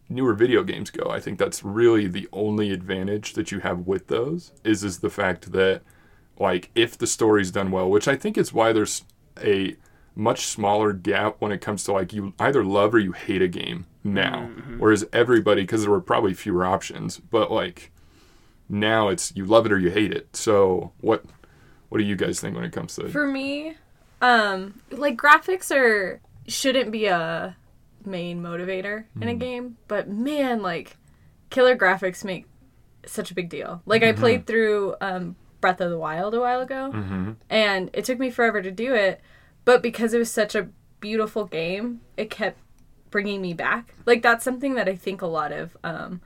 newer 0.10 0.34
video 0.34 0.64
games 0.64 0.90
go 0.90 1.10
i 1.10 1.22
think 1.22 1.40
that's 1.40 1.64
really 1.64 2.08
the 2.08 2.28
only 2.34 2.72
advantage 2.72 3.34
that 3.34 3.52
you 3.52 3.60
have 3.60 3.88
with 3.88 4.08
those 4.08 4.52
is 4.66 4.84
is 4.84 5.00
the 5.00 5.10
fact 5.10 5.54
that 5.54 5.82
like 6.38 6.70
if 6.76 6.98
the 6.98 7.08
story's 7.08 7.52
done 7.52 7.72
well 7.72 7.90
which 7.90 8.08
i 8.08 8.16
think 8.16 8.38
is 8.38 8.54
why 8.54 8.72
there's 8.72 9.04
a 9.42 9.76
much 10.18 10.46
smaller 10.48 10.92
gap 10.94 11.36
when 11.40 11.52
it 11.52 11.62
comes 11.62 11.84
to 11.84 11.92
like 11.92 12.12
you 12.12 12.34
either 12.40 12.64
love 12.64 12.94
or 12.94 13.00
you 13.00 13.12
hate 13.12 13.42
a 13.42 13.48
game 13.48 13.86
now 14.04 14.50
whereas 14.80 15.06
everybody 15.14 15.62
because 15.62 15.82
there 15.84 15.92
were 15.92 16.02
probably 16.02 16.34
fewer 16.34 16.66
options 16.66 17.20
but 17.20 17.52
like 17.52 17.92
now 18.68 19.10
it's 19.10 19.32
you 19.36 19.46
love 19.46 19.66
it 19.66 19.72
or 19.72 19.78
you 19.78 19.92
hate 19.92 20.12
it 20.12 20.28
so 20.36 20.92
what 21.02 21.24
what 21.90 22.00
do 22.00 22.04
you 22.04 22.16
guys 22.16 22.40
think 22.40 22.56
when 22.56 22.66
it 22.66 22.72
comes 22.74 22.96
to 22.96 23.08
For 23.10 23.28
me, 23.28 23.76
um, 24.22 24.82
like 24.92 25.16
graphics 25.18 25.74
are 25.74 26.20
shouldn't 26.48 26.92
be 26.92 27.06
a 27.06 27.56
main 28.06 28.42
motivator 28.42 29.06
in 29.22 29.28
a 29.30 29.34
Mm. 29.36 29.40
game, 29.40 29.78
but 29.88 30.10
man, 30.10 30.62
like 30.62 30.98
killer 31.50 31.78
graphics 31.78 32.24
make 32.26 32.46
such 33.06 33.32
a 33.32 33.34
big 33.34 33.50
deal. 33.50 33.82
Like 33.86 34.04
I 34.04 34.08
Mm-hmm. 34.12 34.20
played 34.20 34.48
through 34.48 34.96
um, 35.00 35.36
Breath 35.62 35.80
of 35.80 35.90
the 35.92 35.98
Wild 35.98 36.34
a 36.34 36.40
while 36.42 36.60
ago, 36.62 36.92
mm-hmm. 36.94 37.32
and 37.50 37.90
it 37.94 38.04
took 38.06 38.20
me 38.20 38.30
forever 38.32 38.62
to 38.62 38.72
do 38.72 38.94
it, 38.94 39.22
but 39.68 39.82
because 39.84 40.14
it 40.14 40.18
was 40.18 40.32
such 40.32 40.56
a 40.56 40.70
beautiful 41.02 41.44
game, 41.46 42.00
it 42.16 42.30
kept 42.30 42.58
bringing 43.12 43.42
me 43.42 43.54
back. 43.54 43.94
Like 44.06 44.22
that's 44.22 44.44
something 44.44 44.76
that 44.76 44.88
I 44.88 44.96
think 44.96 45.22
a 45.22 45.28
lot 45.28 45.52
of 45.52 45.76
um, 45.84 46.22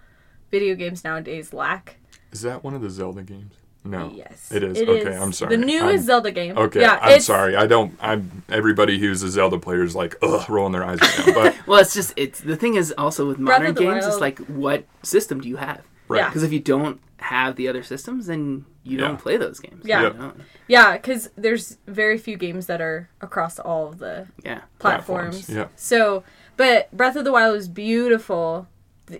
video 0.51 0.75
games 0.75 1.03
nowadays 1.03 1.51
lack. 1.51 1.97
is 2.31 2.41
that 2.43 2.63
one 2.63 2.75
of 2.75 2.81
the 2.81 2.89
zelda 2.89 3.23
games 3.23 3.53
no 3.83 4.11
Yes, 4.15 4.51
it 4.51 4.61
is 4.63 4.77
It 4.79 4.87
okay 4.87 5.09
is. 5.15 5.19
i'm 5.21 5.33
sorry 5.33 5.55
The 5.57 5.65
newest 5.65 5.85
I'm- 5.85 6.03
Zelda 6.03 6.31
game. 6.31 6.55
okay 6.55 6.81
yeah, 6.81 6.99
i'm 7.01 7.19
sorry 7.19 7.55
i 7.55 7.65
don't 7.65 7.91
i'm 7.99 8.43
everybody 8.49 8.99
who's 8.99 9.23
a 9.23 9.29
zelda 9.29 9.57
player 9.57 9.83
is 9.83 9.95
like 9.95 10.15
ugh 10.21 10.47
rolling 10.49 10.71
their 10.73 10.83
eyes 10.85 10.99
right 11.01 11.27
now 11.27 11.33
but 11.33 11.55
Well, 11.67 11.79
it's 11.79 11.93
just 11.95 12.13
it's 12.15 12.39
the 12.41 12.55
thing 12.55 12.75
is 12.75 12.93
also 12.97 13.27
with 13.27 13.39
modern 13.39 13.67
of 13.71 13.75
the 13.75 13.81
games, 13.81 14.05
it's 14.05 14.19
like 14.27 14.37
what 14.65 14.83
system 15.01 15.41
do 15.41 15.49
you 15.49 15.57
have? 15.57 15.81
right 16.07 16.19
Yeah. 16.19 16.29
Because 16.29 16.43
if 16.43 16.51
you 16.53 16.59
don't 16.59 16.99
have 17.21 17.55
the 17.55 17.67
other 17.67 17.83
systems, 17.83 18.25
then 18.27 18.65
you 18.83 18.97
Yeah. 18.97 19.07
don't 19.07 19.19
play 19.19 19.37
those 19.37 19.59
games. 19.59 19.85
Yeah. 19.85 19.99
you 19.99 20.05
Yep. 20.07 20.17
know? 20.17 20.33
Yeah, 20.67 20.93
because 20.93 21.29
there's 21.37 21.77
very 21.87 22.17
few 22.17 22.35
games 22.35 22.65
that 22.65 22.81
are 22.81 23.09
across 23.21 23.59
all 23.59 23.87
of 23.87 23.99
the 23.99 24.27
yeah. 24.43 24.61
platforms. 24.79 25.45
Platforms, 25.45 25.49
yeah. 25.49 25.67
So, 25.75 26.23
but 26.57 26.91
Breath 26.91 27.15
of 27.15 27.23
the 27.23 27.31
Wild 27.31 27.55
was 27.55 27.67
beautiful. 27.67 28.67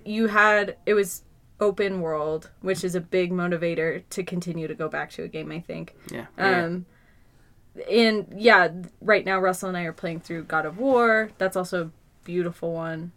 You 0.05 0.27
had 0.27 0.77
it 0.85 0.93
was 0.95 1.23
open 1.59 2.01
world, 2.01 2.49
which 2.61 2.83
is 2.83 2.95
a 2.95 3.01
big 3.01 3.31
motivator 3.31 4.01
to 4.09 4.23
continue 4.23 4.67
to 4.67 4.73
go 4.73 4.89
back 4.89 5.11
to 5.11 5.23
a 5.23 5.27
game. 5.27 5.51
I 5.51 5.59
think. 5.59 5.95
Yeah. 6.11 6.25
yeah. 6.37 6.65
Um, 6.65 6.85
and 7.89 8.33
yeah, 8.35 8.69
right 8.99 9.25
now 9.25 9.39
Russell 9.39 9.69
and 9.69 9.77
I 9.77 9.83
are 9.83 9.93
playing 9.93 10.21
through 10.21 10.45
God 10.45 10.65
of 10.65 10.77
War. 10.77 11.31
That's 11.37 11.55
also 11.55 11.85
a 11.85 11.89
beautiful 12.23 12.73
one. 12.73 13.11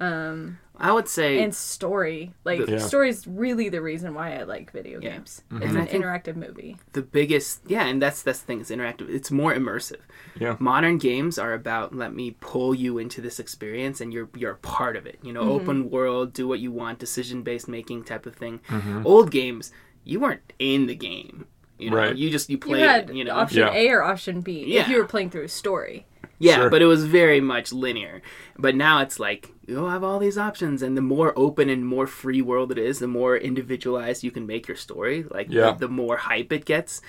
Um, 0.00 0.58
I 0.78 0.92
would 0.92 1.08
say 1.08 1.42
and 1.42 1.54
story, 1.54 2.32
like 2.44 2.66
Yeah. 2.66 2.78
story 2.78 3.08
is 3.08 3.26
really 3.26 3.68
the 3.68 3.80
reason 3.80 4.12
why 4.14 4.36
I 4.38 4.42
like 4.44 4.70
video 4.72 5.00
Yeah. 5.00 5.10
games. 5.12 5.42
Mm-hmm. 5.50 5.62
It's 5.62 5.74
an 5.74 5.86
interactive 6.02 6.36
movie. 6.36 6.76
the 6.92 7.02
biggest 7.02 7.62
yeah 7.66 7.86
and 7.86 8.00
that's 8.02 8.22
that's 8.22 8.40
the 8.40 8.46
thing 8.46 8.60
it's 8.60 8.70
interactive 8.70 9.08
it's 9.08 9.30
more 9.30 9.54
immersive 9.54 10.00
yeah 10.38 10.56
modern 10.58 10.98
games 10.98 11.38
are 11.38 11.52
about 11.54 11.94
let 11.94 12.12
me 12.14 12.36
pull 12.40 12.74
you 12.74 12.98
into 12.98 13.20
this 13.20 13.38
experience 13.38 14.00
and 14.00 14.12
you're 14.12 14.28
you're 14.36 14.52
a 14.52 14.56
part 14.56 14.96
of 14.96 15.06
it 15.06 15.18
you 15.22 15.32
know 15.32 15.42
Mm-hmm. 15.42 15.50
open 15.62 15.90
world 15.90 16.32
do 16.32 16.46
what 16.48 16.60
you 16.60 16.70
want 16.72 16.98
decision 16.98 17.42
based 17.42 17.68
making 17.68 18.04
type 18.04 18.26
of 18.26 18.34
thing 18.36 18.60
Mm-hmm. 18.68 19.06
old 19.06 19.30
games 19.30 19.72
you 20.04 20.20
weren't 20.20 20.52
in 20.58 20.86
the 20.86 20.94
game 20.94 21.46
you 21.78 21.90
know 21.90 21.96
Right. 21.96 22.16
you 22.16 22.30
just 22.30 22.48
you 22.50 22.54
You 22.54 22.58
played 22.60 22.82
had 22.82 23.10
you 23.16 23.24
know 23.24 23.34
option 23.34 23.60
Yeah. 23.60 23.72
A 23.72 23.88
or 23.90 24.02
option 24.02 24.40
B 24.42 24.62
if 24.62 24.68
Yeah. 24.68 24.90
you 24.90 24.96
were 24.98 25.04
playing 25.06 25.30
through 25.30 25.44
a 25.44 25.48
story. 25.48 26.06
Yeah, 26.38 26.56
Sure. 26.56 26.70
but 26.70 26.82
it 26.82 26.86
was 26.86 27.04
very 27.06 27.40
much 27.40 27.72
linear. 27.72 28.20
But 28.58 28.74
now 28.76 29.00
it's 29.00 29.18
like 29.18 29.52
you'll 29.66 29.90
have 29.90 30.04
all 30.04 30.18
these 30.18 30.38
options, 30.38 30.82
and 30.82 30.96
the 30.96 31.02
more 31.02 31.32
open 31.36 31.68
and 31.68 31.86
more 31.86 32.06
free 32.06 32.40
world 32.42 32.70
it 32.72 32.78
is, 32.78 32.98
the 33.00 33.08
more 33.08 33.36
individualized 33.36 34.22
you 34.24 34.30
can 34.30 34.46
make 34.46 34.68
your 34.68 34.76
story. 34.76 35.24
Like 35.30 35.48
Yeah. 35.50 35.72
the, 35.72 35.86
the 35.86 35.88
more 35.88 36.16
hype 36.16 36.52
it 36.52 36.64
gets, 36.64 37.00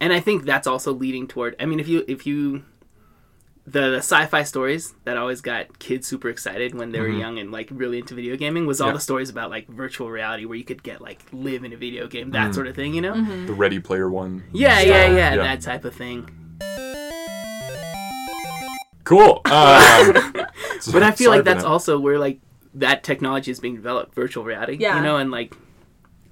and 0.00 0.12
I 0.12 0.20
think 0.20 0.44
that's 0.44 0.66
also 0.66 0.92
leading 0.92 1.26
toward. 1.26 1.56
I 1.60 1.66
mean, 1.66 1.80
if 1.80 1.88
you 1.88 2.04
if 2.08 2.26
you 2.26 2.64
the, 3.64 3.90
the 3.90 3.96
sci-fi 3.98 4.42
stories 4.42 4.92
that 5.04 5.16
always 5.16 5.40
got 5.40 5.78
kids 5.78 6.08
super 6.08 6.28
excited 6.28 6.74
when 6.74 6.90
they 6.90 6.98
were 6.98 7.08
young 7.08 7.38
and 7.38 7.52
like 7.52 7.68
really 7.70 7.98
into 8.00 8.12
video 8.12 8.36
gaming 8.36 8.66
was 8.66 8.80
all 8.80 8.86
Mm-hmm. 8.88 8.94
Yeah. 8.94 8.96
the 8.96 9.00
stories 9.02 9.30
about 9.30 9.50
like 9.50 9.68
virtual 9.68 10.10
reality 10.10 10.46
where 10.46 10.58
you 10.58 10.64
could 10.64 10.82
get 10.82 11.00
like 11.00 11.20
live 11.32 11.62
in 11.62 11.72
a 11.72 11.76
video 11.76 12.08
game 12.08 12.32
that 12.32 12.50
Mm. 12.50 12.54
sort 12.54 12.66
of 12.66 12.74
thing 12.74 12.92
you 12.92 13.00
know 13.00 13.14
The 13.46 13.52
Ready 13.52 13.78
Player 13.78 14.10
One. 14.10 14.42
yeah 14.52 14.80
yeah 14.80 15.06
yeah 15.06 15.34
Yeah. 15.34 15.36
that 15.36 15.60
type 15.60 15.84
of 15.84 15.94
thing 15.94 16.28
Cool. 19.04 19.40
Um, 19.46 20.34
But 20.90 21.02
I 21.02 21.12
feel 21.12 21.30
like 21.30 21.44
that's 21.44 21.64
also 21.64 21.98
where 21.98 22.18
like 22.18 22.40
that 22.74 23.04
technology 23.04 23.50
is 23.50 23.60
being 23.60 23.76
developed, 23.76 24.14
virtual 24.14 24.44
reality. 24.44 24.76
Yeah. 24.80 24.96
You 24.96 25.02
know, 25.02 25.16
and 25.18 25.30
like 25.30 25.54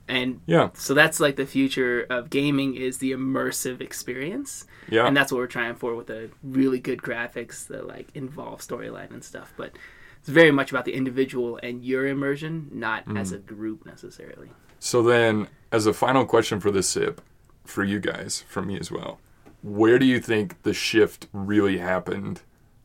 and 0.08 0.40
Yeah. 0.46 0.70
so 0.74 0.92
that's 0.94 1.20
like 1.20 1.36
the 1.36 1.46
future 1.46 2.04
of 2.10 2.30
gaming 2.30 2.74
is 2.74 2.98
the 2.98 3.12
immersive 3.12 3.80
experience. 3.80 4.66
Yeah. 4.88 5.06
And 5.06 5.16
that's 5.16 5.30
what 5.30 5.38
we're 5.38 5.46
trying 5.46 5.76
for 5.76 5.94
with 5.94 6.08
the 6.08 6.30
really 6.42 6.80
good 6.80 6.98
graphics 7.00 7.66
that 7.68 7.86
like 7.86 8.08
involve 8.14 8.60
storyline 8.60 9.10
and 9.12 9.22
stuff. 9.22 9.52
But 9.56 9.72
it's 10.18 10.28
very 10.28 10.50
much 10.50 10.70
about 10.72 10.84
the 10.84 10.94
individual 10.94 11.58
and 11.62 11.84
your 11.84 12.06
immersion, 12.08 12.68
not 12.72 13.06
Mm. 13.06 13.18
as 13.20 13.30
a 13.32 13.38
group 13.38 13.86
necessarily. 13.86 14.50
So 14.80 15.02
then, 15.02 15.46
as 15.70 15.86
a 15.86 15.92
final 15.92 16.24
question 16.24 16.58
for 16.58 16.70
this 16.70 16.88
sip, 16.88 17.20
for 17.64 17.84
you 17.84 18.00
guys, 18.00 18.44
from 18.48 18.66
me 18.66 18.78
as 18.80 18.90
well, 18.90 19.20
where 19.62 19.98
do 19.98 20.06
you 20.06 20.18
think 20.18 20.62
the 20.62 20.72
shift 20.74 21.28
really 21.32 21.78
happened 21.78 22.40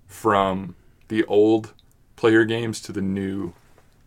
from 0.05 0.75
the 1.07 1.23
old 1.25 1.73
player 2.15 2.45
games 2.45 2.81
to 2.81 2.91
the 2.91 3.01
new 3.01 3.53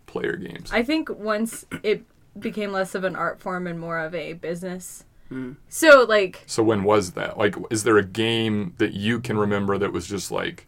player 0.07 0.37
games? 0.37 0.71
I 0.73 0.83
think 0.83 1.11
once 1.11 1.65
it 1.83 2.05
became 2.39 2.73
less 2.73 2.95
of 2.95 3.05
an 3.05 3.17
art 3.17 3.41
form 3.41 3.67
and 3.67 3.79
more 3.79 3.99
of 3.99 4.15
a 4.15 4.35
business. 4.35 5.05
Mm. 5.31 5.57
So 5.69 6.05
like 6.09 6.43
so 6.47 6.63
when 6.63 6.85
was 6.85 7.13
that? 7.13 7.39
Like, 7.39 7.55
is 7.71 7.85
there 7.85 7.99
a 7.99 8.05
game 8.05 8.75
that 8.79 8.95
you 8.95 9.21
can 9.21 9.37
remember 9.37 9.79
that 9.79 9.93
was 9.93 10.07
just 10.07 10.31
like 10.31 10.67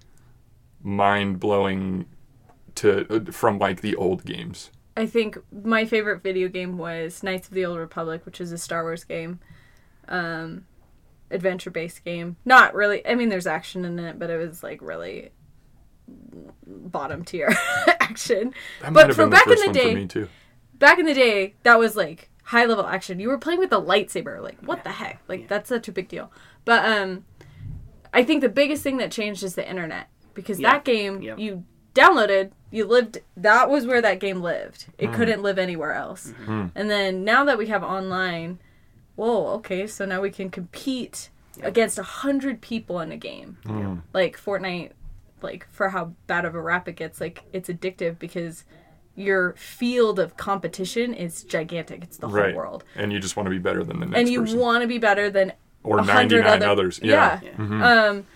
mind 0.82 1.40
blowing 1.40 2.06
to 2.76 3.06
uh, 3.14 3.32
from 3.32 3.58
like 3.58 3.80
the 3.80 3.96
old 3.96 4.24
games? 4.24 4.70
I 4.96 5.06
think 5.06 5.38
my 5.50 5.84
favorite 5.84 6.22
video 6.22 6.48
game 6.48 6.76
was 6.76 7.22
Knights 7.22 7.48
of 7.48 7.54
the 7.54 7.64
Old 7.64 7.78
Republic, 7.78 8.26
which 8.26 8.40
is 8.40 8.52
a 8.52 8.58
Star 8.58 8.82
Wars 8.82 9.04
game. 9.04 9.40
Um 10.08 10.66
adventure 11.30 11.70
based 11.70 12.04
game. 12.04 12.36
Not 12.44 12.74
really 12.74 13.06
I 13.06 13.14
mean 13.14 13.28
there's 13.30 13.46
action 13.46 13.84
in 13.84 13.98
it, 13.98 14.18
but 14.18 14.30
it 14.30 14.36
was 14.36 14.62
like 14.62 14.82
really 14.82 15.30
bottom 16.66 17.24
tier 17.24 17.48
action. 18.00 18.54
That 18.82 18.92
But 18.92 19.08
might 19.08 19.14
for 19.14 19.22
been 19.22 19.30
the 19.30 19.36
back 19.36 19.46
in 19.46 19.66
the 19.66 19.72
day- 19.72 19.94
me 19.94 20.06
too. 20.06 20.28
Back 20.78 20.98
in 20.98 21.06
the 21.06 21.14
day, 21.14 21.54
that 21.62 21.78
was 21.78 21.96
like 21.96 22.30
high 22.44 22.64
level 22.64 22.86
action. 22.86 23.20
You 23.20 23.28
were 23.28 23.38
playing 23.38 23.60
with 23.60 23.72
a 23.72 23.76
lightsaber. 23.80 24.42
Like 24.42 24.58
what 24.60 24.82
the 24.84 24.90
heck? 24.90 25.20
Like 25.28 25.40
Yeah. 25.42 25.46
that's 25.48 25.68
such 25.68 25.88
a 25.88 25.92
big 25.92 26.08
deal. 26.08 26.32
But 26.64 26.84
um 26.84 27.24
I 28.12 28.24
think 28.24 28.40
the 28.40 28.48
biggest 28.48 28.82
thing 28.82 28.96
that 28.96 29.12
changed 29.12 29.42
is 29.44 29.54
the 29.54 29.68
internet 29.68 30.08
because 30.34 30.58
Yeah. 30.58 30.72
that 30.72 30.84
game 30.84 31.22
Yep. 31.22 31.38
you 31.38 31.64
downloaded, 31.94 32.52
you 32.70 32.86
lived 32.86 33.18
that 33.36 33.68
was 33.68 33.86
where 33.86 34.00
that 34.00 34.20
game 34.20 34.40
lived. 34.40 34.84
Hmm. 34.84 34.90
It 35.04 35.12
couldn't 35.12 35.42
live 35.42 35.58
anywhere 35.58 35.92
else. 35.92 36.32
And 36.46 36.90
then 36.90 37.24
now 37.24 37.44
that 37.44 37.58
we 37.58 37.66
have 37.68 37.82
online, 37.84 38.58
whoa, 39.16 39.48
okay, 39.58 39.86
so 39.86 40.04
now 40.06 40.20
we 40.20 40.30
can 40.30 40.50
compete 40.50 41.28
against 41.62 41.98
a 41.98 42.02
hundred 42.02 42.60
people 42.62 43.00
in 43.00 43.12
a 43.12 43.16
game. 43.18 43.58
Hmm. 43.66 43.96
Like 44.14 44.38
Fortnite, 44.38 44.92
like 45.42 45.66
for 45.70 45.90
how 45.90 46.12
bad 46.26 46.44
of 46.44 46.54
a 46.54 46.60
rap 46.60 46.88
it 46.88 46.96
gets, 46.96 47.20
like 47.20 47.44
it's 47.52 47.68
addictive 47.68 48.18
because 48.18 48.64
your 49.14 49.52
field 49.54 50.18
of 50.18 50.36
competition 50.36 51.12
is 51.14 51.42
gigantic. 51.44 52.02
It's 52.02 52.16
the 52.16 52.28
whole 52.28 52.54
world. 52.54 52.84
And 52.94 53.12
you 53.12 53.18
just 53.18 53.36
want 53.36 53.46
to 53.46 53.50
be 53.50 53.58
better 53.58 53.84
than 53.84 54.00
the 54.00 54.06
next 54.06 54.18
And 54.20 54.28
you 54.28 54.42
want 54.58 54.82
to 54.82 54.88
be 54.88 54.98
better 54.98 55.30
than 55.30 55.52
or 55.82 56.02
99 56.02 56.44
other 56.46 56.66
others. 56.66 57.00
Yeah. 57.02 57.40
Yeah. 57.42 57.50
Mhm. 57.52 57.82
Um 57.82 58.26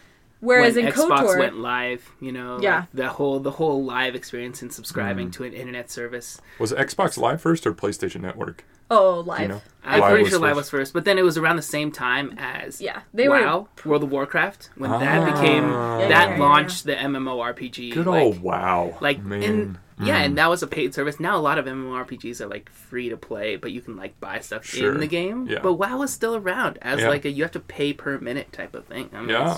whereas 0.44 0.76
when 0.76 0.86
in 0.86 0.92
Xbox 0.92 1.18
KOTOR 1.20 1.38
went 1.38 1.56
live, 1.58 2.10
you 2.20 2.32
know, 2.32 2.58
Yeah. 2.60 2.80
like, 2.80 2.86
the 2.94 3.08
whole 3.08 3.40
the 3.40 3.50
whole 3.52 3.84
live 3.84 4.14
experience 4.14 4.62
and 4.62 4.70
Mm. 4.70 4.74
subscribing 4.74 5.30
to 5.32 5.44
an 5.44 5.52
internet 5.52 5.90
service. 5.90 6.40
Was 6.58 6.72
it 6.72 6.78
Xbox 6.78 7.16
Live 7.18 7.40
first 7.40 7.66
or 7.66 7.72
PlayStation 7.72 8.20
Network? 8.20 8.64
Oh, 8.90 9.20
live. 9.20 9.40
You 9.40 9.48
know? 9.48 9.62
I'm 9.82 10.00
Live 10.00 10.10
pretty 10.12 10.30
sure 10.30 10.38
live 10.38 10.56
was 10.56 10.68
first, 10.68 10.92
but 10.92 11.04
then 11.06 11.18
it 11.18 11.22
was 11.24 11.38
around 11.38 11.56
the 11.56 11.62
same 11.62 11.90
time 11.90 12.34
as 12.38 12.80
Yeah. 12.82 13.00
They 13.14 13.28
WoW, 13.28 13.68
were 13.84 13.90
World 13.90 14.02
of 14.04 14.12
Warcraft, 14.12 14.70
when 14.76 14.90
Ah. 14.90 14.98
that 14.98 15.24
became 15.34 15.64
Yeah, 15.70 15.98
that 16.08 16.28
yeah, 16.28 16.34
yeah, 16.36 16.40
launched 16.40 16.84
the 16.84 16.94
MMORPG. 16.94 17.92
Good 17.94 18.06
like, 18.06 18.22
old 18.22 18.42
WoW. 18.42 18.96
like 19.00 19.24
man. 19.24 19.42
and 19.42 19.78
yeah, 20.02 20.20
Mm. 20.20 20.24
and 20.26 20.38
that 20.38 20.50
was 20.50 20.62
a 20.62 20.66
paid 20.66 20.92
service. 20.94 21.18
Now 21.18 21.36
a 21.38 21.40
lot 21.40 21.56
of 21.58 21.64
MMORPGs 21.64 22.40
are 22.42 22.46
like 22.46 22.68
free 22.70 23.08
to 23.08 23.16
play, 23.16 23.56
but 23.56 23.72
you 23.72 23.80
can 23.80 23.96
like 23.96 24.20
buy 24.20 24.40
stuff 24.40 24.64
Sure. 24.66 24.92
in 24.92 25.00
the 25.00 25.06
game. 25.06 25.46
Yeah. 25.48 25.60
But 25.62 25.74
WoW 25.74 26.02
is 26.02 26.12
still 26.12 26.36
around 26.36 26.78
as 26.82 27.00
Yeah. 27.00 27.08
like 27.08 27.24
a 27.24 27.30
you 27.30 27.42
have 27.42 27.52
to 27.52 27.60
pay 27.60 27.94
per 27.94 28.18
minute 28.18 28.52
type 28.52 28.74
of 28.74 28.84
thing. 28.84 29.08
I 29.14 29.20
mean, 29.20 29.30
Yeah. 29.30 29.56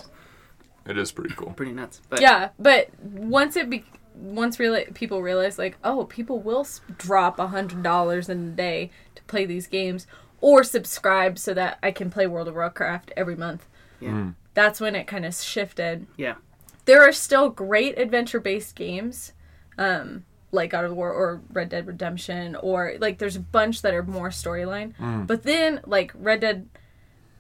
It's 0.89 1.13
pretty 1.13 1.35
cool. 1.35 1.53
pretty 1.53 1.73
nuts. 1.73 2.01
But 2.09 2.21
Yeah, 2.21 2.51
but 2.59 2.89
once 3.03 3.57
it 3.57 3.69
be 3.71 3.85
once 4.15 4.57
reali- 4.57 4.93
people 4.95 5.23
realize 5.23 5.59
like, 5.59 5.77
oh, 5.85 6.05
people 6.05 6.41
will 6.41 6.61
s- 6.61 6.81
drop 6.97 7.39
a 7.39 7.49
hundred 7.49 7.83
dollars 7.83 8.29
in 8.29 8.49
a 8.49 8.51
day 8.51 8.91
to 9.15 9.23
play 9.25 9.45
these 9.45 9.67
games, 9.67 10.07
or 10.41 10.65
subscribe 10.65 11.39
so 11.39 11.53
that 11.55 11.79
I 11.83 11.91
can 11.91 12.11
play 12.11 12.27
World 12.27 12.49
of 12.49 12.55
Warcraft 12.55 13.13
every 13.17 13.37
month. 13.37 13.67
Yeah. 14.01 14.11
Mm. 14.11 14.35
That's 14.55 14.81
when 14.81 14.95
it 14.95 15.07
kind 15.07 15.27
of 15.27 15.35
shifted. 15.35 16.07
yeah, 16.17 16.37
There 16.87 17.03
are 17.07 17.13
still 17.13 17.51
great 17.51 17.99
adventure-based 17.99 18.75
games, 18.75 19.33
um, 19.77 20.25
like 20.51 20.71
God 20.71 20.85
of 20.87 20.93
War 20.97 21.13
or 21.13 21.43
Red 21.53 21.69
Dead 21.69 21.87
Redemption, 21.87 22.57
or 22.57 22.95
like 22.99 23.19
there's 23.19 23.37
a 23.37 23.41
bunch 23.41 23.83
that 23.83 23.93
are 23.93 24.03
more 24.03 24.31
storyline. 24.31 24.95
Mm. 24.97 25.27
But 25.27 25.43
then 25.43 25.81
like 25.85 26.13
Red 26.15 26.41
Dead 26.41 26.69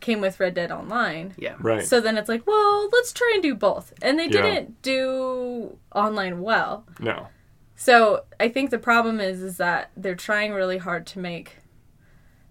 came 0.00 0.20
with 0.20 0.38
Red 0.40 0.54
Dead 0.54 0.70
Online. 0.70 1.34
yeah, 1.38 1.54
Right. 1.58 1.84
So 1.84 2.00
then 2.00 2.16
it's 2.18 2.28
like, 2.28 2.46
well, 2.46 2.88
let's 2.92 3.12
try 3.12 3.30
and 3.34 3.42
do 3.42 3.54
both. 3.54 3.92
And 4.02 4.18
they 4.18 4.24
Yeah. 4.26 4.42
didn't 4.42 4.82
do 4.82 5.78
online 5.94 6.40
well. 6.40 6.84
no. 7.00 7.28
So 7.78 8.24
I 8.40 8.48
think 8.48 8.70
the 8.70 8.78
problem 8.78 9.20
is 9.20 9.42
is 9.42 9.58
that 9.58 9.90
they're 9.96 10.14
trying 10.14 10.52
really 10.54 10.78
hard 10.78 11.06
to 11.08 11.18
make 11.18 11.58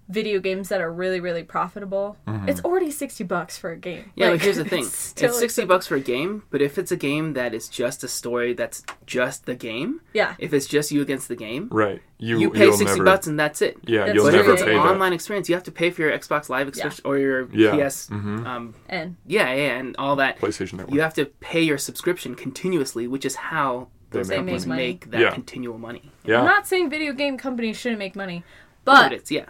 video 0.08 0.40
games 0.40 0.70
that 0.70 0.82
are 0.82 0.92
really 0.94 1.20
really 1.20 1.44
profitable. 1.44 2.16
Mm-hmm. 2.28 2.48
It's 2.50 2.62
already 2.62 2.92
60 2.92 3.24
bucks 3.24 3.58
for 3.58 3.72
a 3.72 3.78
game. 3.78 4.12
Yeah, 4.16 4.30
Like, 4.30 4.40
but 4.40 4.44
here's 4.44 4.58
the 4.58 4.66
thing: 4.74 4.84
it's 4.84 5.12
it's, 5.12 5.22
sixty 5.22 5.46
expensive. 5.46 5.68
bucks 5.68 5.88
for 5.88 5.96
a 5.96 6.00
game. 6.00 6.44
But 6.52 6.62
if 6.62 6.78
it's 6.78 6.92
a 6.92 6.96
game 6.96 7.34
that 7.34 7.54
is 7.54 7.68
just 7.70 8.04
a 8.04 8.08
story, 8.08 8.54
that's 8.54 8.84
just 9.06 9.46
the 9.46 9.56
game. 9.56 10.02
Yeah. 10.14 10.36
If 10.38 10.54
it's 10.54 10.68
just 10.68 10.92
you 10.92 11.02
against 11.02 11.28
the 11.28 11.36
game, 11.36 11.70
Right. 11.72 12.02
You, 12.18 12.40
you 12.40 12.50
pay 12.52 12.68
sixty 12.72 12.86
never, 12.86 13.04
bucks 13.04 13.28
and 13.28 13.38
that's 13.40 13.62
it. 13.62 13.78
Yeah, 13.86 14.06
That's 14.06 14.16
you'll 14.16 14.26
But 14.26 14.32
true. 14.32 14.40
if 14.40 14.46
never 14.46 14.54
it's 14.54 14.64
pay 14.64 14.76
an 14.76 14.84
that. 14.84 14.88
online 14.92 15.12
experience, 15.14 15.50
you 15.50 15.56
have 15.56 15.64
to 15.66 15.72
pay 15.72 15.90
for 15.90 16.02
your 16.04 16.12
Xbox 16.18 16.48
Live 16.50 16.68
experience 16.68 17.02
or 17.04 17.18
your 17.18 17.50
Yeah. 17.52 17.72
PS, 17.76 18.08
Mhm. 18.10 18.46
um, 18.46 18.76
And 18.88 19.16
yeah, 19.26 19.52
yeah, 19.54 19.78
and 19.80 19.96
all 19.98 20.16
that. 20.18 20.40
PlayStation 20.40 20.74
Network. 20.74 20.94
You 20.96 21.02
have 21.02 21.14
to 21.16 21.26
pay 21.26 21.62
your 21.62 21.78
subscription 21.78 22.36
continuously, 22.36 23.08
which 23.08 23.26
is 23.26 23.36
how 23.36 23.88
They 24.12 24.40
make 24.42 24.66
make 24.66 25.12
that 25.12 25.20
Yeah. 25.20 25.32
continual 25.32 25.78
money. 25.78 26.12
yeah. 26.24 26.40
I'm 26.40 26.46
not 26.46 26.68
saying 26.68 26.90
video 26.90 27.12
game 27.12 27.38
companies 27.38 27.76
shouldn't 27.78 28.00
make 28.00 28.16
money, 28.16 28.44
But 28.86 29.04
but 29.10 29.14
it's 29.14 29.30
yeah, 29.30 29.46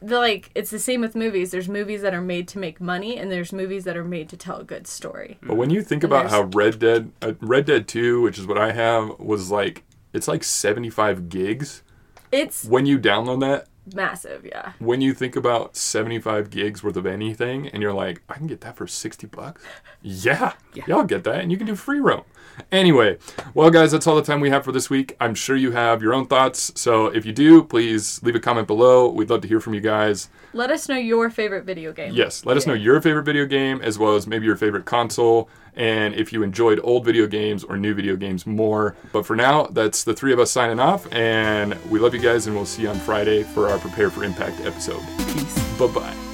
the 0.00 0.18
like 0.18 0.50
it's 0.54 0.70
the 0.70 0.78
same 0.78 1.00
with 1.00 1.14
movies. 1.16 1.50
There's 1.50 1.68
movies 1.68 2.02
that 2.02 2.14
are 2.14 2.20
made 2.22 2.48
to 2.48 2.58
make 2.58 2.80
money 2.80 3.16
and 3.16 3.30
there's 3.30 3.52
movies 3.52 3.84
that 3.84 3.96
are 3.96 4.04
made 4.04 4.28
to 4.30 4.36
tell 4.36 4.58
a 4.58 4.64
good 4.64 4.86
story. 4.86 5.38
But 5.42 5.56
when 5.56 5.70
you 5.70 5.82
think 5.82 6.04
And 6.04 6.12
about 6.12 6.30
how 6.30 6.42
Red 6.42 6.78
Dead, 6.78 7.12
uh, 7.22 7.32
Red 7.40 7.66
Dead 7.66 7.88
Two, 7.88 8.20
which 8.22 8.38
is 8.38 8.46
what 8.46 8.58
I 8.58 8.72
have, 8.72 9.18
was 9.18 9.50
like 9.50 9.84
it's 10.12 10.28
like 10.28 10.44
seventy 10.44 10.90
five 10.90 11.28
gigs. 11.28 11.82
It's 12.30 12.64
When 12.64 12.84
you 12.86 12.98
download 12.98 13.40
that, 13.40 13.68
massive, 13.94 14.44
yeah. 14.44 14.72
when 14.78 15.00
you 15.00 15.14
think 15.14 15.34
about 15.34 15.76
seventy 15.76 16.18
five 16.18 16.50
gigs 16.50 16.82
worth 16.82 16.96
of 16.96 17.06
anything, 17.06 17.68
and 17.68 17.82
you're 17.82 17.92
like, 17.94 18.22
I 18.28 18.34
can 18.34 18.46
get 18.46 18.60
that 18.60 18.76
for 18.76 18.86
sixty 18.86 19.26
bucks. 19.26 19.62
Yeah, 20.02 20.52
Yeah. 20.74 20.84
yeah, 20.86 20.96
I'll 20.96 21.04
get 21.04 21.24
that, 21.24 21.40
and 21.40 21.50
you 21.50 21.56
can 21.58 21.66
do 21.66 21.74
free 21.74 22.00
roam. 22.00 22.24
Anyway, 22.70 23.18
well, 23.54 23.70
guys, 23.70 23.92
that's 23.92 24.06
all 24.06 24.16
the 24.16 24.22
time 24.22 24.40
we 24.40 24.50
have 24.50 24.64
for 24.64 24.72
this 24.72 24.90
week. 24.90 25.16
I'm 25.20 25.34
sure 25.34 25.56
you 25.56 25.70
have 25.72 26.02
your 26.02 26.12
own 26.12 26.26
thoughts, 26.26 26.72
so 26.74 27.06
if 27.06 27.24
you 27.24 27.32
do, 27.32 27.62
please 27.62 28.22
leave 28.22 28.34
a 28.34 28.40
comment 28.40 28.66
below. 28.66 29.08
We'd 29.08 29.30
love 29.30 29.40
to 29.42 29.48
hear 29.48 29.60
from 29.60 29.74
you 29.74 29.80
guys. 29.80 30.28
Let 30.52 30.70
us 30.70 30.88
know 30.88 30.96
your 30.96 31.30
favorite 31.30 31.64
video 31.64 31.92
game. 31.92 32.12
Yes, 32.14 32.44
let 32.44 32.56
us 32.56 32.66
know 32.66 32.74
your 32.74 33.00
favorite 33.00 33.24
video 33.24 33.46
game 33.46 33.80
as 33.82 33.98
well 33.98 34.16
as 34.16 34.26
maybe 34.26 34.44
your 34.46 34.56
favorite 34.56 34.84
console 34.84 35.48
and 35.76 36.14
if 36.14 36.32
you 36.32 36.42
enjoyed 36.42 36.80
old 36.82 37.04
video 37.04 37.26
games 37.26 37.62
or 37.64 37.76
new 37.76 37.94
video 37.94 38.16
games 38.16 38.46
more. 38.46 38.96
But 39.12 39.24
for 39.24 39.36
now, 39.36 39.66
that's 39.66 40.04
the 40.04 40.14
three 40.14 40.32
of 40.32 40.40
us 40.40 40.50
signing 40.50 40.80
off 40.80 41.10
and 41.12 41.74
we 41.88 41.98
love 41.98 42.14
you 42.14 42.20
guys 42.20 42.46
and 42.46 42.56
we'll 42.56 42.66
see 42.66 42.82
you 42.82 42.88
on 42.88 42.96
Friday 42.96 43.44
for 43.44 43.68
our 43.68 43.78
Prepare 43.78 44.10
for 44.10 44.24
Impact 44.24 44.60
episode. 44.60 45.02
peace. 45.32 45.78
Bye 45.78 45.86
bye. 45.86 46.27